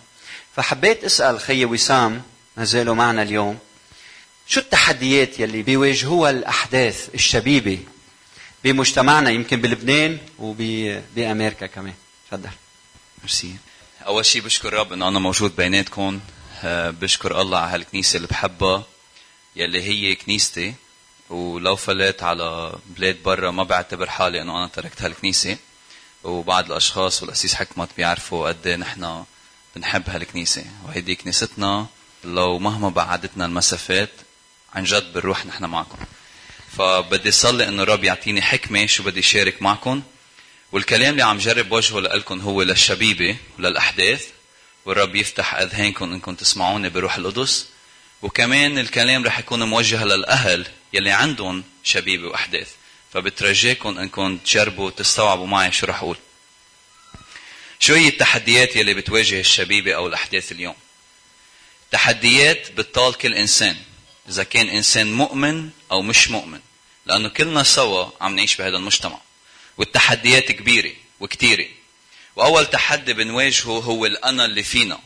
[0.56, 2.22] فحبيت أسأل خي وسام
[2.56, 3.58] ما زالوا معنا اليوم
[4.46, 7.78] شو التحديات يلي بيواجهوها الأحداث الشبيبة
[8.64, 11.94] بمجتمعنا يمكن بلبنان وبامريكا كمان؟
[12.30, 12.50] تفضل.
[13.22, 13.56] ميرسي
[14.06, 16.20] أول شيء بشكر رب إنه أنا موجود بيناتكم.
[16.64, 18.82] آه، بشكر الله على هالكنيسة اللي بحبها.
[19.56, 20.74] يلي هي كنيستي
[21.30, 25.56] ولو فلت على بلاد برا ما بعتبر حالي إنه أنا تركت هالكنيسه
[26.24, 29.24] وبعض الأشخاص والأسيس حكمت بيعرفوا قد إيه نحن
[29.76, 30.64] بنحب هالكنيسة.
[30.84, 31.86] وهيدي كنيستنا
[32.24, 34.10] لو مهما بعدتنا المسافات
[34.74, 35.98] عن جد بنروح نحن معكم.
[36.78, 40.02] فبدي صلي إنه الرب يعطيني حكمة شو بدي شارك معكم.
[40.72, 44.26] والكلام اللي عم جرب وجهه لكم هو للشبيبة وللأحداث.
[44.84, 47.68] والرب يفتح أذهانكم إنكم تسمعوني بروح القدس.
[48.26, 52.68] وكمان الكلام رح يكون موجه للأهل يلي عندهم شبيبة وأحداث.
[53.12, 56.16] فبترجاكم إنكم تجربوا تستوعبوا معي شو رح أقول.
[57.80, 60.74] شو هي التحديات يلي بتواجه الشبيبة أو الأحداث اليوم؟
[61.90, 63.76] تحديات بتطال كل إنسان
[64.28, 66.60] إذا كان إنسان مؤمن أو مش مؤمن
[67.06, 69.18] لأنه كلنا سوا عم نعيش بهذا المجتمع.
[69.78, 71.66] والتحديات كبيرة وكثيره
[72.36, 74.98] وأول تحدي بنواجهه هو الأنا اللي فينا.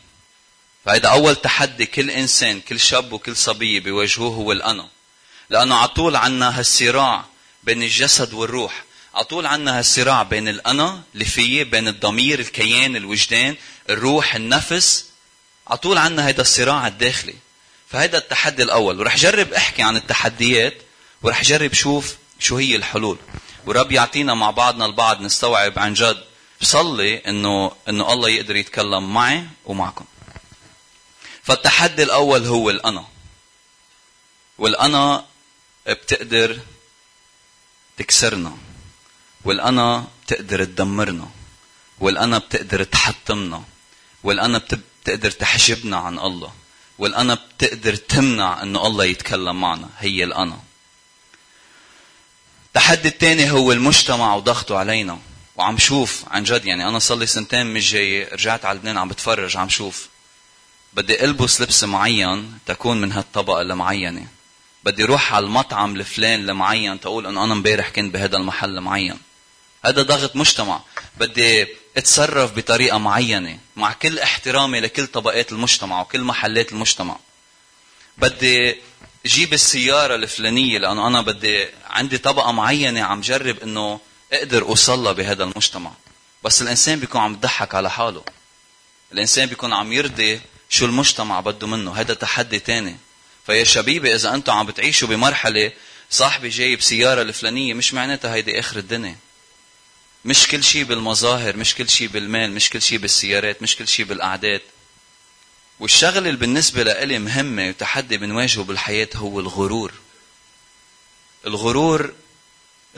[0.85, 4.89] فهذا أول تحدي كل إنسان كل شاب وكل صبيه بيواجهوه هو الأنا.
[5.51, 7.25] لأنه على طول عنا هالصراع
[7.65, 8.85] بين الجسد والروح.
[9.15, 13.57] على طول عنا هالصراع بين الأنا اللي فيي بين الضمير الكيان الوجدان
[13.91, 15.07] الروح النفس.
[15.69, 17.35] على طول عنا هذا الصراع الداخلي.
[17.89, 19.01] فهذا التحدي الأول.
[19.01, 20.75] ورح جرب أحكي عن التحديات
[21.23, 23.19] ورح جرب شوف شو هي الحلول.
[23.67, 26.25] ورب يعطينا مع بعضنا البعض نستوعب عن جد.
[26.61, 30.05] بصلي إنه إنه الله يقدر يتكلم معي ومعكم.
[31.51, 33.07] فالتحدي الأول هو الأنا.
[34.59, 35.25] والأنا
[35.87, 36.61] بتقدر
[37.97, 38.57] تكسرنا.
[39.45, 41.31] والأنا بتقدر تدمرنا.
[42.01, 43.63] والأنا بتقدر تحطمنا.
[44.23, 46.53] والأنا بتقدر تحجبنا عن الله.
[46.99, 49.89] والأنا بتقدر تمنع إنه الله يتكلم معنا.
[49.99, 50.61] هي الأنا.
[52.67, 55.19] التحدي الثاني هو المجتمع وضغطه علينا.
[55.57, 59.09] وعم شوف عن جد يعني أنا صار لي سنتين مش جاي رجعت على لبنان عم
[59.09, 60.09] بتفرج عم شوف.
[60.93, 64.27] بدي ألبس لبس معين تكون من هالطبقة المعينة.
[64.85, 69.19] بدي أروح على المطعم الفلان المعين تقول إنه أنا امبارح كنت بهذا المحل معين
[69.85, 70.81] هذا ضغط مجتمع.
[71.19, 77.17] بدي أتصرف بطريقة معينة مع كل احترامي لكل طبقات المجتمع وكل محلات المجتمع.
[78.19, 78.77] بدي
[79.27, 84.01] جيب السيارة الفلانية لأنه أنا بدي عندي طبقة معينة عم جرب إنه
[84.33, 85.91] أقدر أوصلها بهذا المجتمع.
[86.45, 88.25] بس الإنسان بيكون عم يضحك على حاله.
[89.13, 90.41] الإنسان بيكون عم يرضي
[90.71, 92.97] شو المجتمع بده منه؟ هذا تحدي تاني.
[93.47, 95.73] فيا شبيبه إذا أنتم عم بتعيشوا بمرحلة
[96.11, 99.17] صاحبي جايب سيارة الفلانية مش معناتها هيدي آخر الدنيا.
[100.25, 104.07] مش كل شيء بالمظاهر مش كل شيء بالمال مش كل شيء بالسيارات مش كل شيء
[104.07, 104.61] بالأعداد.
[105.81, 109.93] والشغلة اللي بالنسبة لإلي مهمة وتحدي بنواجهه بالحياة هو الغرور.
[111.47, 112.13] الغرور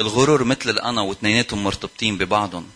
[0.01, 2.71] الغرور مثل الأنا واثنيناتهم مرتبطين ببعضهم.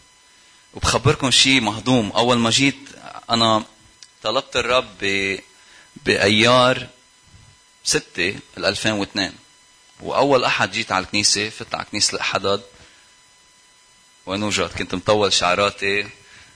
[0.74, 2.78] وبخبركم شيء مهضوم أول ما جيت
[3.30, 3.64] أنا
[4.26, 5.38] طلبت الرب ب...
[6.04, 6.86] بأيار
[7.84, 9.32] ستة 2002
[10.00, 12.62] وأول أحد جيت على الكنيسة فت على كنيسة الأحداد
[14.26, 16.08] وين وجد كنت مطول شعراتي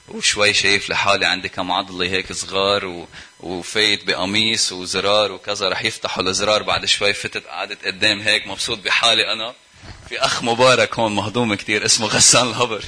[0.07, 3.07] وشوي شايف لحالي عندي كم عضلة هيك صغار و...
[3.39, 5.69] وفايت بقميص وزرار وكذا.
[5.69, 9.53] رح يفتحوا الزرار بعد شوي فتت قعدت قدام هيك مبسوط بحالي أنا.
[10.09, 12.83] في أخ مبارك هون مهضوم كتير اسمه غسان الهبر.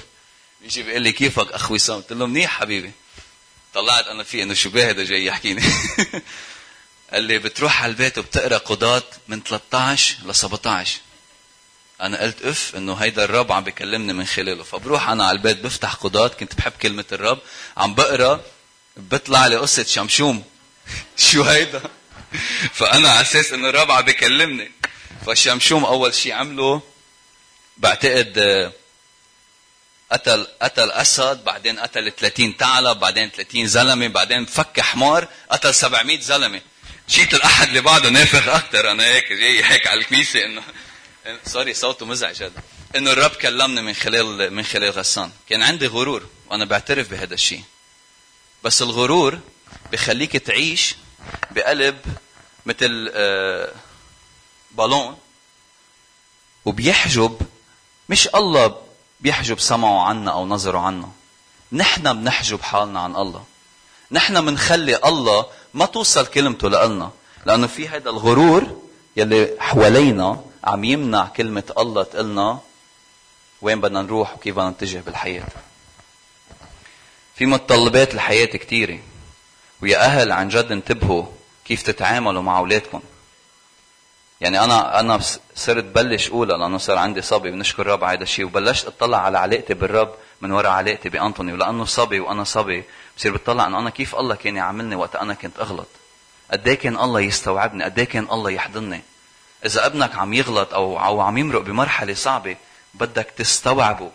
[0.62, 2.92] يجي بيقول لي كيفك أخ وسام؟ قلت له منيح حبيبي.
[3.74, 5.64] طلعت أنا فيه إنه شو باهي جاي يحكيني؟
[7.14, 11.00] قال لي بتروح على البيت وبتقرأ قضاة من 13 ل 17
[12.02, 14.64] أنا قلت اف إنه هيدا الرب عم بكلمني من خلاله.
[14.64, 17.40] فبروح أنا على البيت بفتح قضاة كنت بحب كلمة الرب
[17.78, 18.42] عم بقرأ
[18.98, 20.44] بطلع لي قصة شمشوم.
[21.18, 21.82] شو هيدا؟
[22.78, 24.72] فأنا على أساس إنه الرب عم بكلمني
[25.26, 26.82] فالشمشوم أول شيء عمله
[27.78, 28.72] بعتقد
[30.14, 36.20] قتل قتل أسد بعدين قتل 30 ثعلب بعدين 30 زلمة بعدين فك حمار قتل 700
[36.20, 36.62] زلمة.
[37.10, 40.64] جيت الأحد اللي بعده نافخ أكثر أنا هيك جاي هيك على الكنيسة انه
[41.46, 42.62] سوري صوته مزعج هذا.
[42.96, 47.64] إنه الرب كلمني من خلال من خلال غسان كان عندي غرور وأنا بعترف بهذا الشيء.
[48.64, 49.40] بس الغرور
[49.92, 50.96] بخليك تعيش
[51.52, 51.98] بقلب
[52.66, 53.72] مثل آه،
[54.72, 55.18] بالون
[56.66, 57.42] وبيحجب
[58.10, 58.83] مش الله
[59.24, 61.10] بيحجب سمعه عنا أو نظره عنا.
[61.72, 63.44] نحن بنحجب حالنا عن الله.
[64.12, 67.12] نحن بنخلي الله ما توصل كلمته لنا
[67.46, 68.82] لأنه في هذا الغرور
[69.18, 72.60] يلي حوالينا عم يمنع كلمة الله تقلنا.
[73.62, 75.48] وين بدنا نروح وكيف بدنا نتجه بالحياة.
[77.36, 79.00] في متطلبات الحياة كثيرة
[79.82, 81.26] ويا أهل عن جد انتبهوا
[81.66, 83.02] كيف تتعاملوا مع أولادكم.
[84.44, 85.20] يعني أنا أنا
[85.56, 89.38] صرت بلش اولى لأنه صار عندي صبي بنشكر الرب على هذا الشيء وبلشت أطلع على
[89.38, 92.84] علاقتي بالرب من وراء علاقتي بأنطوني ولأنه صبي وأنا صبي
[93.18, 95.88] بصير بتطلع إنه أنا كيف الله كان يعاملني وقت أنا كنت أغلط؟
[96.52, 99.02] قد إيه كان الله يستوعبني؟ قد إيه كان الله يحضني؟
[99.66, 102.56] إذا ابنك عم يغلط أو أو عم يمرق بمرحلة صعبة
[102.94, 104.12] بدك تستوعبه.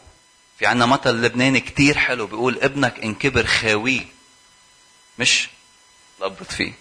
[0.59, 4.07] في عنا مثل لبناني كتير حلو بيقول ابنك إن كبر خاويه
[5.19, 5.49] مش
[6.21, 6.73] لبط فيه.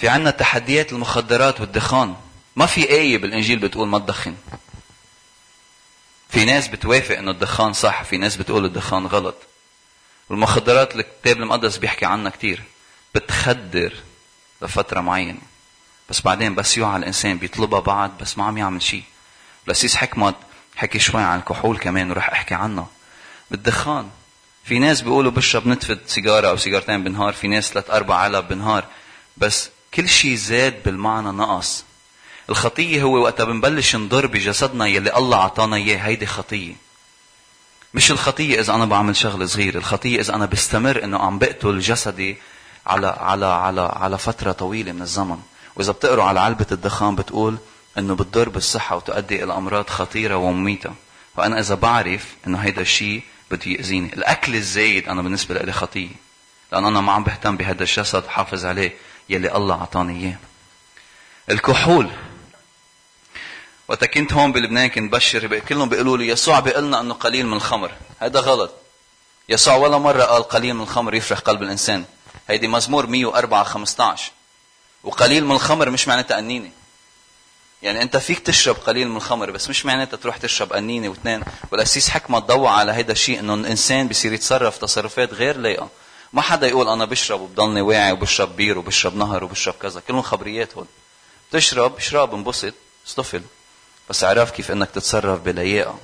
[0.00, 2.16] في عنا تحديات المخدرات والدخان.
[2.56, 4.34] ما في آية بالإنجيل بتقول ما تدخن.
[6.28, 9.36] في ناس بتوافق إنه الدخان صح في ناس بتقول الدخان غلط.
[10.28, 12.62] والمخدرات الكتاب المقدس بيحكي عنها كتير.
[13.14, 13.94] بتخدر
[14.62, 15.40] لفترة معينة.
[16.10, 19.04] بس بعدين بس يوعى الإنسان بيطلبها بعد بس ما عم يعمل شيء.
[19.66, 20.34] لسيس حكمت
[20.76, 22.86] حكي شوي عن الكحول كمان ورح أحكي عنه.
[23.50, 24.10] بالدخان
[24.64, 28.84] في ناس بيقولوا بشرب نتفة سيجارة أو سيجارتين بالنهار في ناس ثلاث أربع علب بالنهار
[29.36, 31.84] بس كل شيء زاد بالمعنى نقص.
[32.50, 36.74] الخطية هو وقتها بنبلش نضر بجسدنا يلي الله عطانا إياه هيدي خطية.
[37.94, 42.36] مش الخطية إذا أنا بعمل شغلة صغيرة الخطية إذا أنا بستمر إنه عم بقتل جسدي
[42.86, 45.38] على على على على فترة طويلة من الزمن.
[45.76, 47.58] وإذا بتقروا على علبة الدخان بتقول
[47.98, 50.90] إنه بتضر بالصحة وتؤدي إلى أمراض خطيرة ومميتة.
[51.36, 54.12] فأنا إذا بعرف إنه هيدا الشيء بده يأذيني.
[54.12, 56.08] الأكل الزايد أنا بالنسبة لي خطية.
[56.72, 58.94] لأن أنا ما عم بهتم بهذا الجسد حافظ عليه.
[59.28, 60.38] يلي الله أعطاني إياه
[61.50, 62.10] الكحول.
[63.88, 67.56] وقت كنت هون بلبنان كنت بشر كلهم بيقولوا لي يسوع بيقول لنا إنه قليل من
[67.56, 67.92] الخمر.
[68.20, 68.74] هذا غلط.
[69.48, 72.04] يسوع ولا مرة قال قليل من الخمر يفرح قلب الإنسان.
[72.48, 74.32] هيدي مزمور 104 15
[75.04, 76.70] وقليل من الخمر مش معناتها قنينه
[77.82, 81.42] يعني أنت فيك تشرب قليل من الخمر بس مش معناتها تروح تشرب قنينه واثنين.
[81.72, 85.88] والاسيس حكمة تضوى على هذا الشيء إنه الإنسان بصير يتصرف تصرفات غير لايقه
[86.32, 90.76] ما حدا يقول أنا بشرب وبضلني واعي وبشرب بير وبشرب نهر وبشرب كذا كلهم خبريات
[90.76, 90.86] هول
[91.52, 92.74] تشرب اشرب انبسط
[93.06, 93.42] اصطفل
[94.10, 95.98] بس عرف كيف إنك تتصرف بلياقه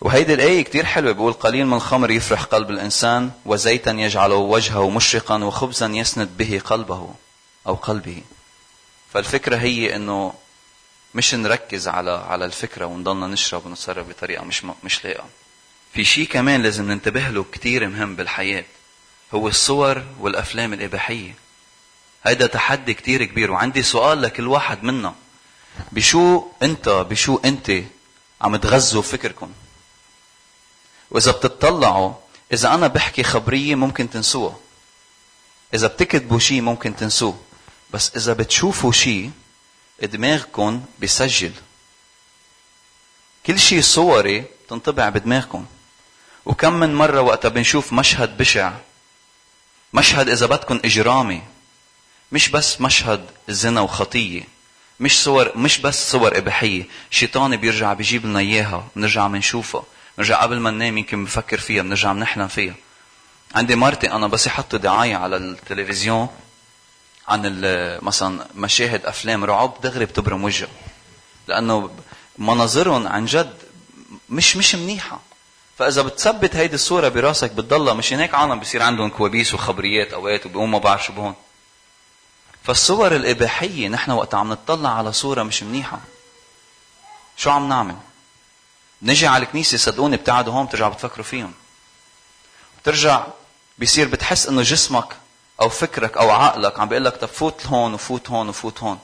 [0.00, 5.44] وهيدي الآية كتير حلوة بيقول قليل من الخمر يفرح قلب الإنسان وزيتا يجعل وجهه مشرقا
[5.44, 7.14] وخبزا يسند به قلبه
[7.66, 8.22] أو قلبه.
[9.12, 10.34] فالفكرة هي إنه
[11.14, 15.24] مش نركز على على الفكرة ونضلنا نشرب ونتصرف بطريقة مش مش لايقة.
[15.94, 18.64] في شيء كمان لازم ننتبه له كتير مهم بالحياة
[19.34, 21.34] هو الصور والأفلام الإباحية.
[22.24, 25.14] هيدا تحدي كتير كبير وعندي سؤال لكل واحد منا.
[25.92, 27.82] بشو أنت بشو أنت
[28.40, 29.52] عم تغذوا فكركم؟
[31.10, 32.14] وإذا بتطلعوا
[32.52, 34.56] إذا أنا بحكي خبرية ممكن تنسوها.
[35.74, 37.40] إذا بتكتبوا شيء ممكن تنسوه.
[37.90, 39.30] بس إذا بتشوفوا شيء
[40.02, 41.52] دماغكم بيسجل.
[43.46, 45.66] كل شيء صوري تنطبع بدماغكم.
[46.46, 48.72] وكم من مرة وقتها بنشوف مشهد بشع.
[49.92, 51.42] مشهد إذا بدكم إجرامي.
[52.32, 54.42] مش بس مشهد زنا وخطية.
[55.00, 56.84] مش صور مش بس صور إباحية.
[57.10, 58.86] شيطان بيرجع بيجيب لنا إياها.
[58.96, 59.82] بنرجع بنشوفها.
[60.18, 61.82] بنرجع قبل ما ننام يمكن بنفكر فيها.
[61.82, 62.74] بنرجع بنحلم فيها.
[63.54, 66.28] عندي مرتي أنا بس يحطوا دعاية على التلفزيون
[67.28, 67.60] عن
[68.02, 70.68] مثلا مشاهد أفلام رعب دغري بتبرم وجهها
[71.48, 71.90] لأنه
[72.38, 73.54] مناظرهم عن جد
[74.28, 75.20] مش مش منيحة.
[75.78, 80.78] فإذا بتثبت هيدي الصورة براسك بتضلها مش هيك عالم بصير عندهم كوابيس وخبريات أوقات وبيقوموا
[80.78, 81.34] ما بعرف شو بهون
[82.64, 85.98] فالصور الإباحية نحن وقت عم نطلع على صورة مش منيحة.
[87.36, 87.96] شو عم نعمل؟
[89.02, 91.52] نجي على الكنيسة صدقوني بتقعدوا هون بترجعوا بتفكروا فيهم.
[92.82, 93.26] بترجع
[93.78, 95.16] بيصير بتحس إنه جسمك
[95.60, 98.98] أو فكرك أو عقلك عم بيقول لك طب فوت هون وفوت هون وفوت هون.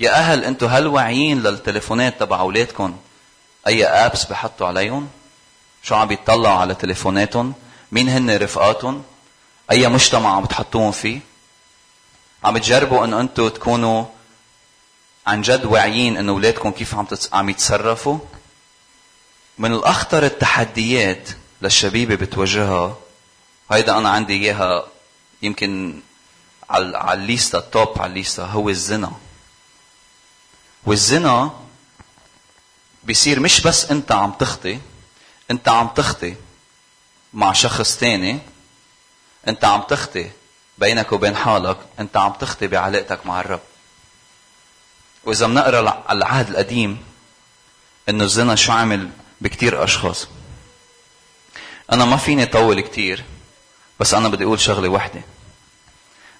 [0.00, 2.96] يا أهل أنتم هل واعيين للتليفونات تبع أولادكم.
[3.66, 5.10] أي ابس بحطوا عليهم؟
[5.84, 7.54] شو عم بيطلعوا على تليفوناتهم
[7.92, 9.04] مين هن رفقاتهم
[9.70, 11.20] أي مجتمع عم بتحطوهم فيه.
[12.44, 14.04] عم تجربوا إنه أنتم تكونوا
[15.26, 18.18] عن جد واعيين إنه أولادكم كيف عم عم يتصرفوا.
[19.58, 21.28] من الأخطر التحديات
[21.62, 22.96] للشبيبة بتواجهها
[23.72, 24.86] هيدا أنا عندي إياها
[25.42, 26.00] يمكن
[26.70, 29.12] على على الليستا ال top على الليستا هو الزنا.
[30.86, 31.52] والزنا
[33.04, 34.78] بيصير مش بس أنت عم تخطي
[35.50, 36.34] انت عم تخطي
[37.32, 38.38] مع شخص تاني
[39.48, 40.30] انت عم تخطي
[40.78, 43.60] بينك وبين حالك انت عم تخطي بعلاقتك مع الرب.
[45.24, 47.04] وإذا بنقرأ العهد القديم
[48.08, 50.28] إنه الزنا شو عمل بكتير أشخاص.
[51.92, 53.24] أنا ما فيني طول كتير
[54.00, 55.22] بس أنا بدي أقول شغلة وحدة.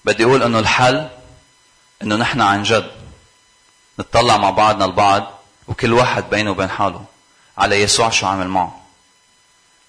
[0.04, 1.08] بدي أقول إنه الحل
[2.02, 2.90] إنه نحن عن جد
[4.00, 5.38] نتطلع مع بعضنا البعض
[5.68, 7.04] وكل واحد بينه وبين حاله
[7.58, 8.83] على يسوع شو عمل معه.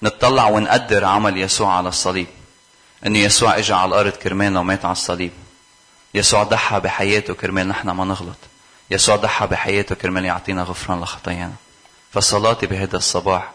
[0.05, 2.27] نتطلع ونقدر عمل يسوع على الصليب.
[3.05, 5.31] انه يسوع اجى على الأرض كرمالنا ومات على الصليب.
[6.13, 8.37] يسوع ضحى بحياته كرمال نحن ما نغلط.
[8.91, 11.53] يسوع ضحى بحياته كرمال يعطينا غفران لخطايانا.
[12.11, 13.51] فصلاتي بهذا الصباح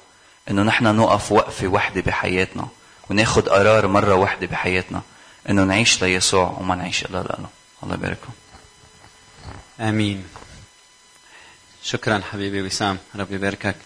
[0.51, 2.69] إنه نحن نقف وقفة وحدة بحياتنا
[3.11, 5.03] وناخذ قرار مرة وحدة بحياتنا
[5.49, 7.49] إنه نعيش ليسوع وما نعيش إلا له
[7.83, 8.33] الله يبارككم
[9.81, 10.29] آمين.
[11.83, 13.77] شكرا حبيبي وسام ربي يباركك.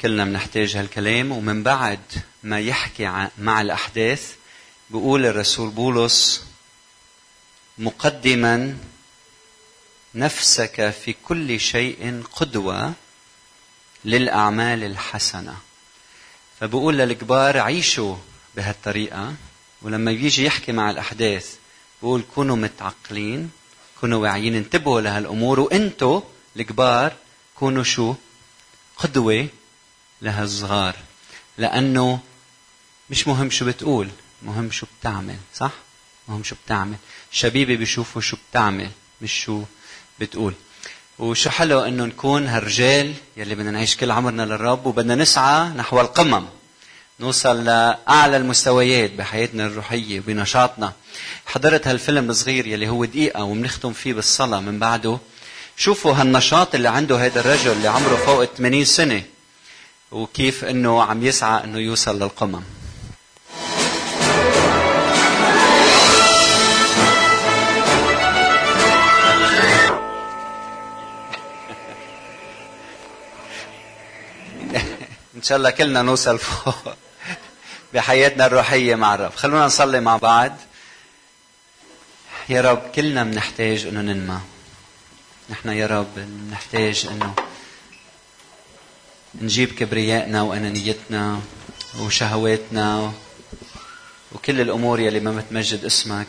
[0.00, 1.32] كلنا بنحتاج هالكلام.
[1.32, 2.00] ومن بعد
[2.42, 4.34] ما يحكي مع الأحداث
[4.90, 6.44] بيقول الرسول بولس
[7.78, 8.76] مقدما
[10.14, 12.92] نفسك في كل شيء قدوة
[14.04, 15.56] للأعمال الحسنة.
[16.60, 18.16] فبقول للكبار عيشوا
[18.56, 19.34] بهالطريقة.
[19.82, 21.54] ولما بيجي يحكي مع الأحداث
[22.02, 23.50] بقول كونوا متعقلين
[24.00, 26.20] كونوا واعيين انتبهوا لهالأمور وانتوا
[26.56, 27.12] الكبار
[27.54, 28.14] كونوا شو؟
[28.98, 29.48] قدوه
[30.22, 30.96] لهالصغار
[31.58, 32.20] لأنه
[33.10, 34.08] مش مهم شو بتقول
[34.42, 35.72] مهم شو بتعمل صح؟
[36.28, 36.96] مهم شو بتعمل.
[37.32, 38.90] الشبيبه بيشوفوا شو بتعمل
[39.22, 39.62] مش شو
[40.20, 40.54] بتقول.
[41.18, 46.46] وشو حلو إنه نكون هالرجال يلي بدنا نعيش كل عمرنا للرب وبدنا نسعى نحو القمم
[47.20, 50.92] نوصل لأعلى المستويات بحياتنا الروحية وبنشاطنا.
[51.46, 55.18] حضرت هالفيلم الصغير يلي هو دقيقة وبنختم فيه بالصلاة من بعده.
[55.78, 59.22] شوفوا هالنشاط اللي عنده هذا الرجل اللي عمره فوق 80 سنة
[60.12, 62.62] وكيف إنه عم يسعى إنه يوصل للقمم.
[75.36, 76.74] إن شاء الله كلنا نوصل فوق
[77.94, 79.32] بحياتنا الروحية مع الرب.
[79.34, 80.52] خلونا نصلي مع بعض.
[82.48, 84.40] يا رب كلنا بنحتاج إنه ننمى.
[85.50, 86.18] نحن يا رب
[86.50, 87.34] نحتاج إنه
[89.42, 91.40] نجيب كبريائنا وأنانيتنا
[92.00, 93.12] وشهواتنا
[94.32, 96.26] وكل الأمور يلي ما بتمجد اسمك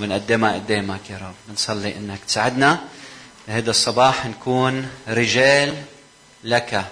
[0.00, 1.34] ونقدمها قدامك يا رب.
[1.48, 2.80] بنصلي إنك تساعدنا
[3.46, 5.82] هذا الصباح نكون رجال
[6.44, 6.84] لك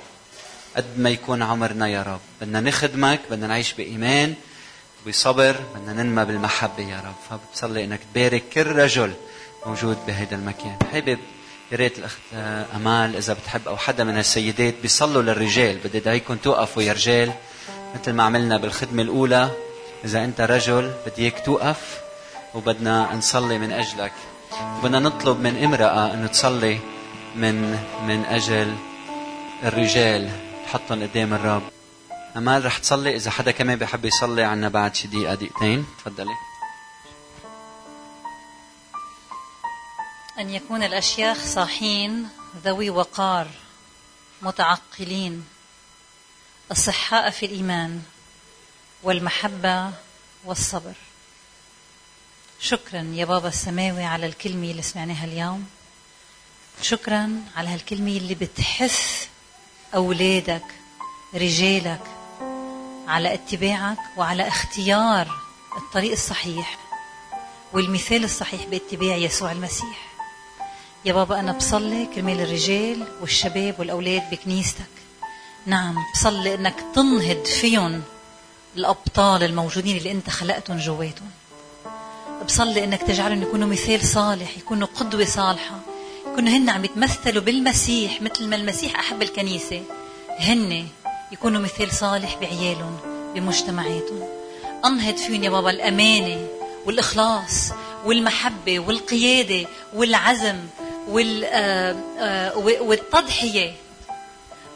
[0.77, 2.21] قد ما يكون عمرنا يا رب.
[2.41, 4.35] بدنا نخدمك بدنا نعيش بإيمان
[5.09, 7.39] بصبر بدنا ننمى بالمحبة يا رب.
[7.41, 9.15] فبصلي إنك تبارك كل رجل
[9.67, 10.79] موجود بهذا المكان.
[10.93, 11.19] حابب
[11.73, 12.19] يا ريت الأخت
[12.77, 15.79] أمال إذا بتحب أو حدا من السيدات بيصلوا للرجال.
[15.85, 17.33] بدي ادعيكم توقفوا يا رجال.
[17.95, 19.51] مثل ما عملنا بالخدمة الأولى
[20.05, 22.01] إذا أنت رجل بدي إياك توقف
[22.55, 24.13] وبدنا نصلي من أجلك.
[24.83, 26.79] بدنا نطلب من امرأة إنه تصلي
[27.37, 28.75] من من أجل
[29.65, 30.31] الرجال.
[30.67, 31.63] تحطهم قدام الرب.
[32.37, 35.87] أمال رح تصلي؟ إذا حدا كمان بحب يصلي عنا بعد شي دقيقة دقيقتين.
[35.99, 36.35] تفضلي.
[40.39, 42.29] أن يكون الأشياخ صاحين
[42.65, 43.49] ذوي وقار
[44.43, 45.45] متعقلين
[46.73, 48.03] أصحاء في الإيمان
[49.03, 49.91] والمحبة
[50.45, 50.93] والصبر.
[52.61, 55.67] شكرا يا بابا السماوي على الكلمة اللي سمعناها اليوم.
[56.83, 59.27] شكرا على هالكلمة اللي بتحث
[59.95, 60.65] أولادك
[61.35, 62.03] رجالك
[63.09, 65.39] على اتباعك وعلى اختيار
[65.77, 66.79] الطريق الصحيح
[67.73, 70.16] والمثال الصحيح باتباع يسوع المسيح.
[71.07, 74.91] يا بابا أنا بصلي كرمال الرجال والشباب والأولاد بكنيستك.
[75.67, 78.03] نعم بصلي أنك تنهض فيهم
[78.77, 81.31] الأبطال الموجودين اللي أنت خلقتهم جواتهم.
[82.47, 85.79] بصلي أنك تجعلهم يكونوا مثال صالح يكونوا قدوة صالحة.
[86.33, 89.83] يكونوا هن عم يتمثلوا بالمسيح مثل ما المسيح أحب الكنيسة.
[90.39, 90.87] هن
[91.33, 92.99] يكونوا مثال صالح بعيالهم
[93.35, 94.29] بمجتمعاتهم.
[94.85, 96.47] أنهض فيهم يا بابا الأمانة
[96.87, 97.73] والإخلاص
[98.05, 100.57] والمحبة والقيادة والعزم
[102.81, 103.75] والتضحية.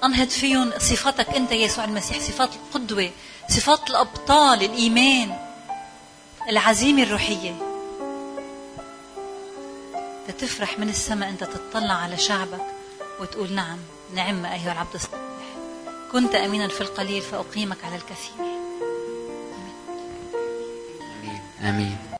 [0.05, 3.11] أنهض فيهم صفاتك أنت يسوع المسيح صفات القدوة
[3.49, 5.37] صفات الأبطال الإيمان
[6.49, 7.55] العزيمة الروحية.
[10.29, 12.67] تتفرح من السماء أنت تطلع على شعبك
[13.21, 13.79] وتقول نعم
[14.15, 15.21] نعم أيها العبد الصالح.
[16.13, 18.47] كنت أمينا في القليل فأقيمك على الكثير.
[21.21, 21.41] آمين.
[21.63, 21.99] آمين.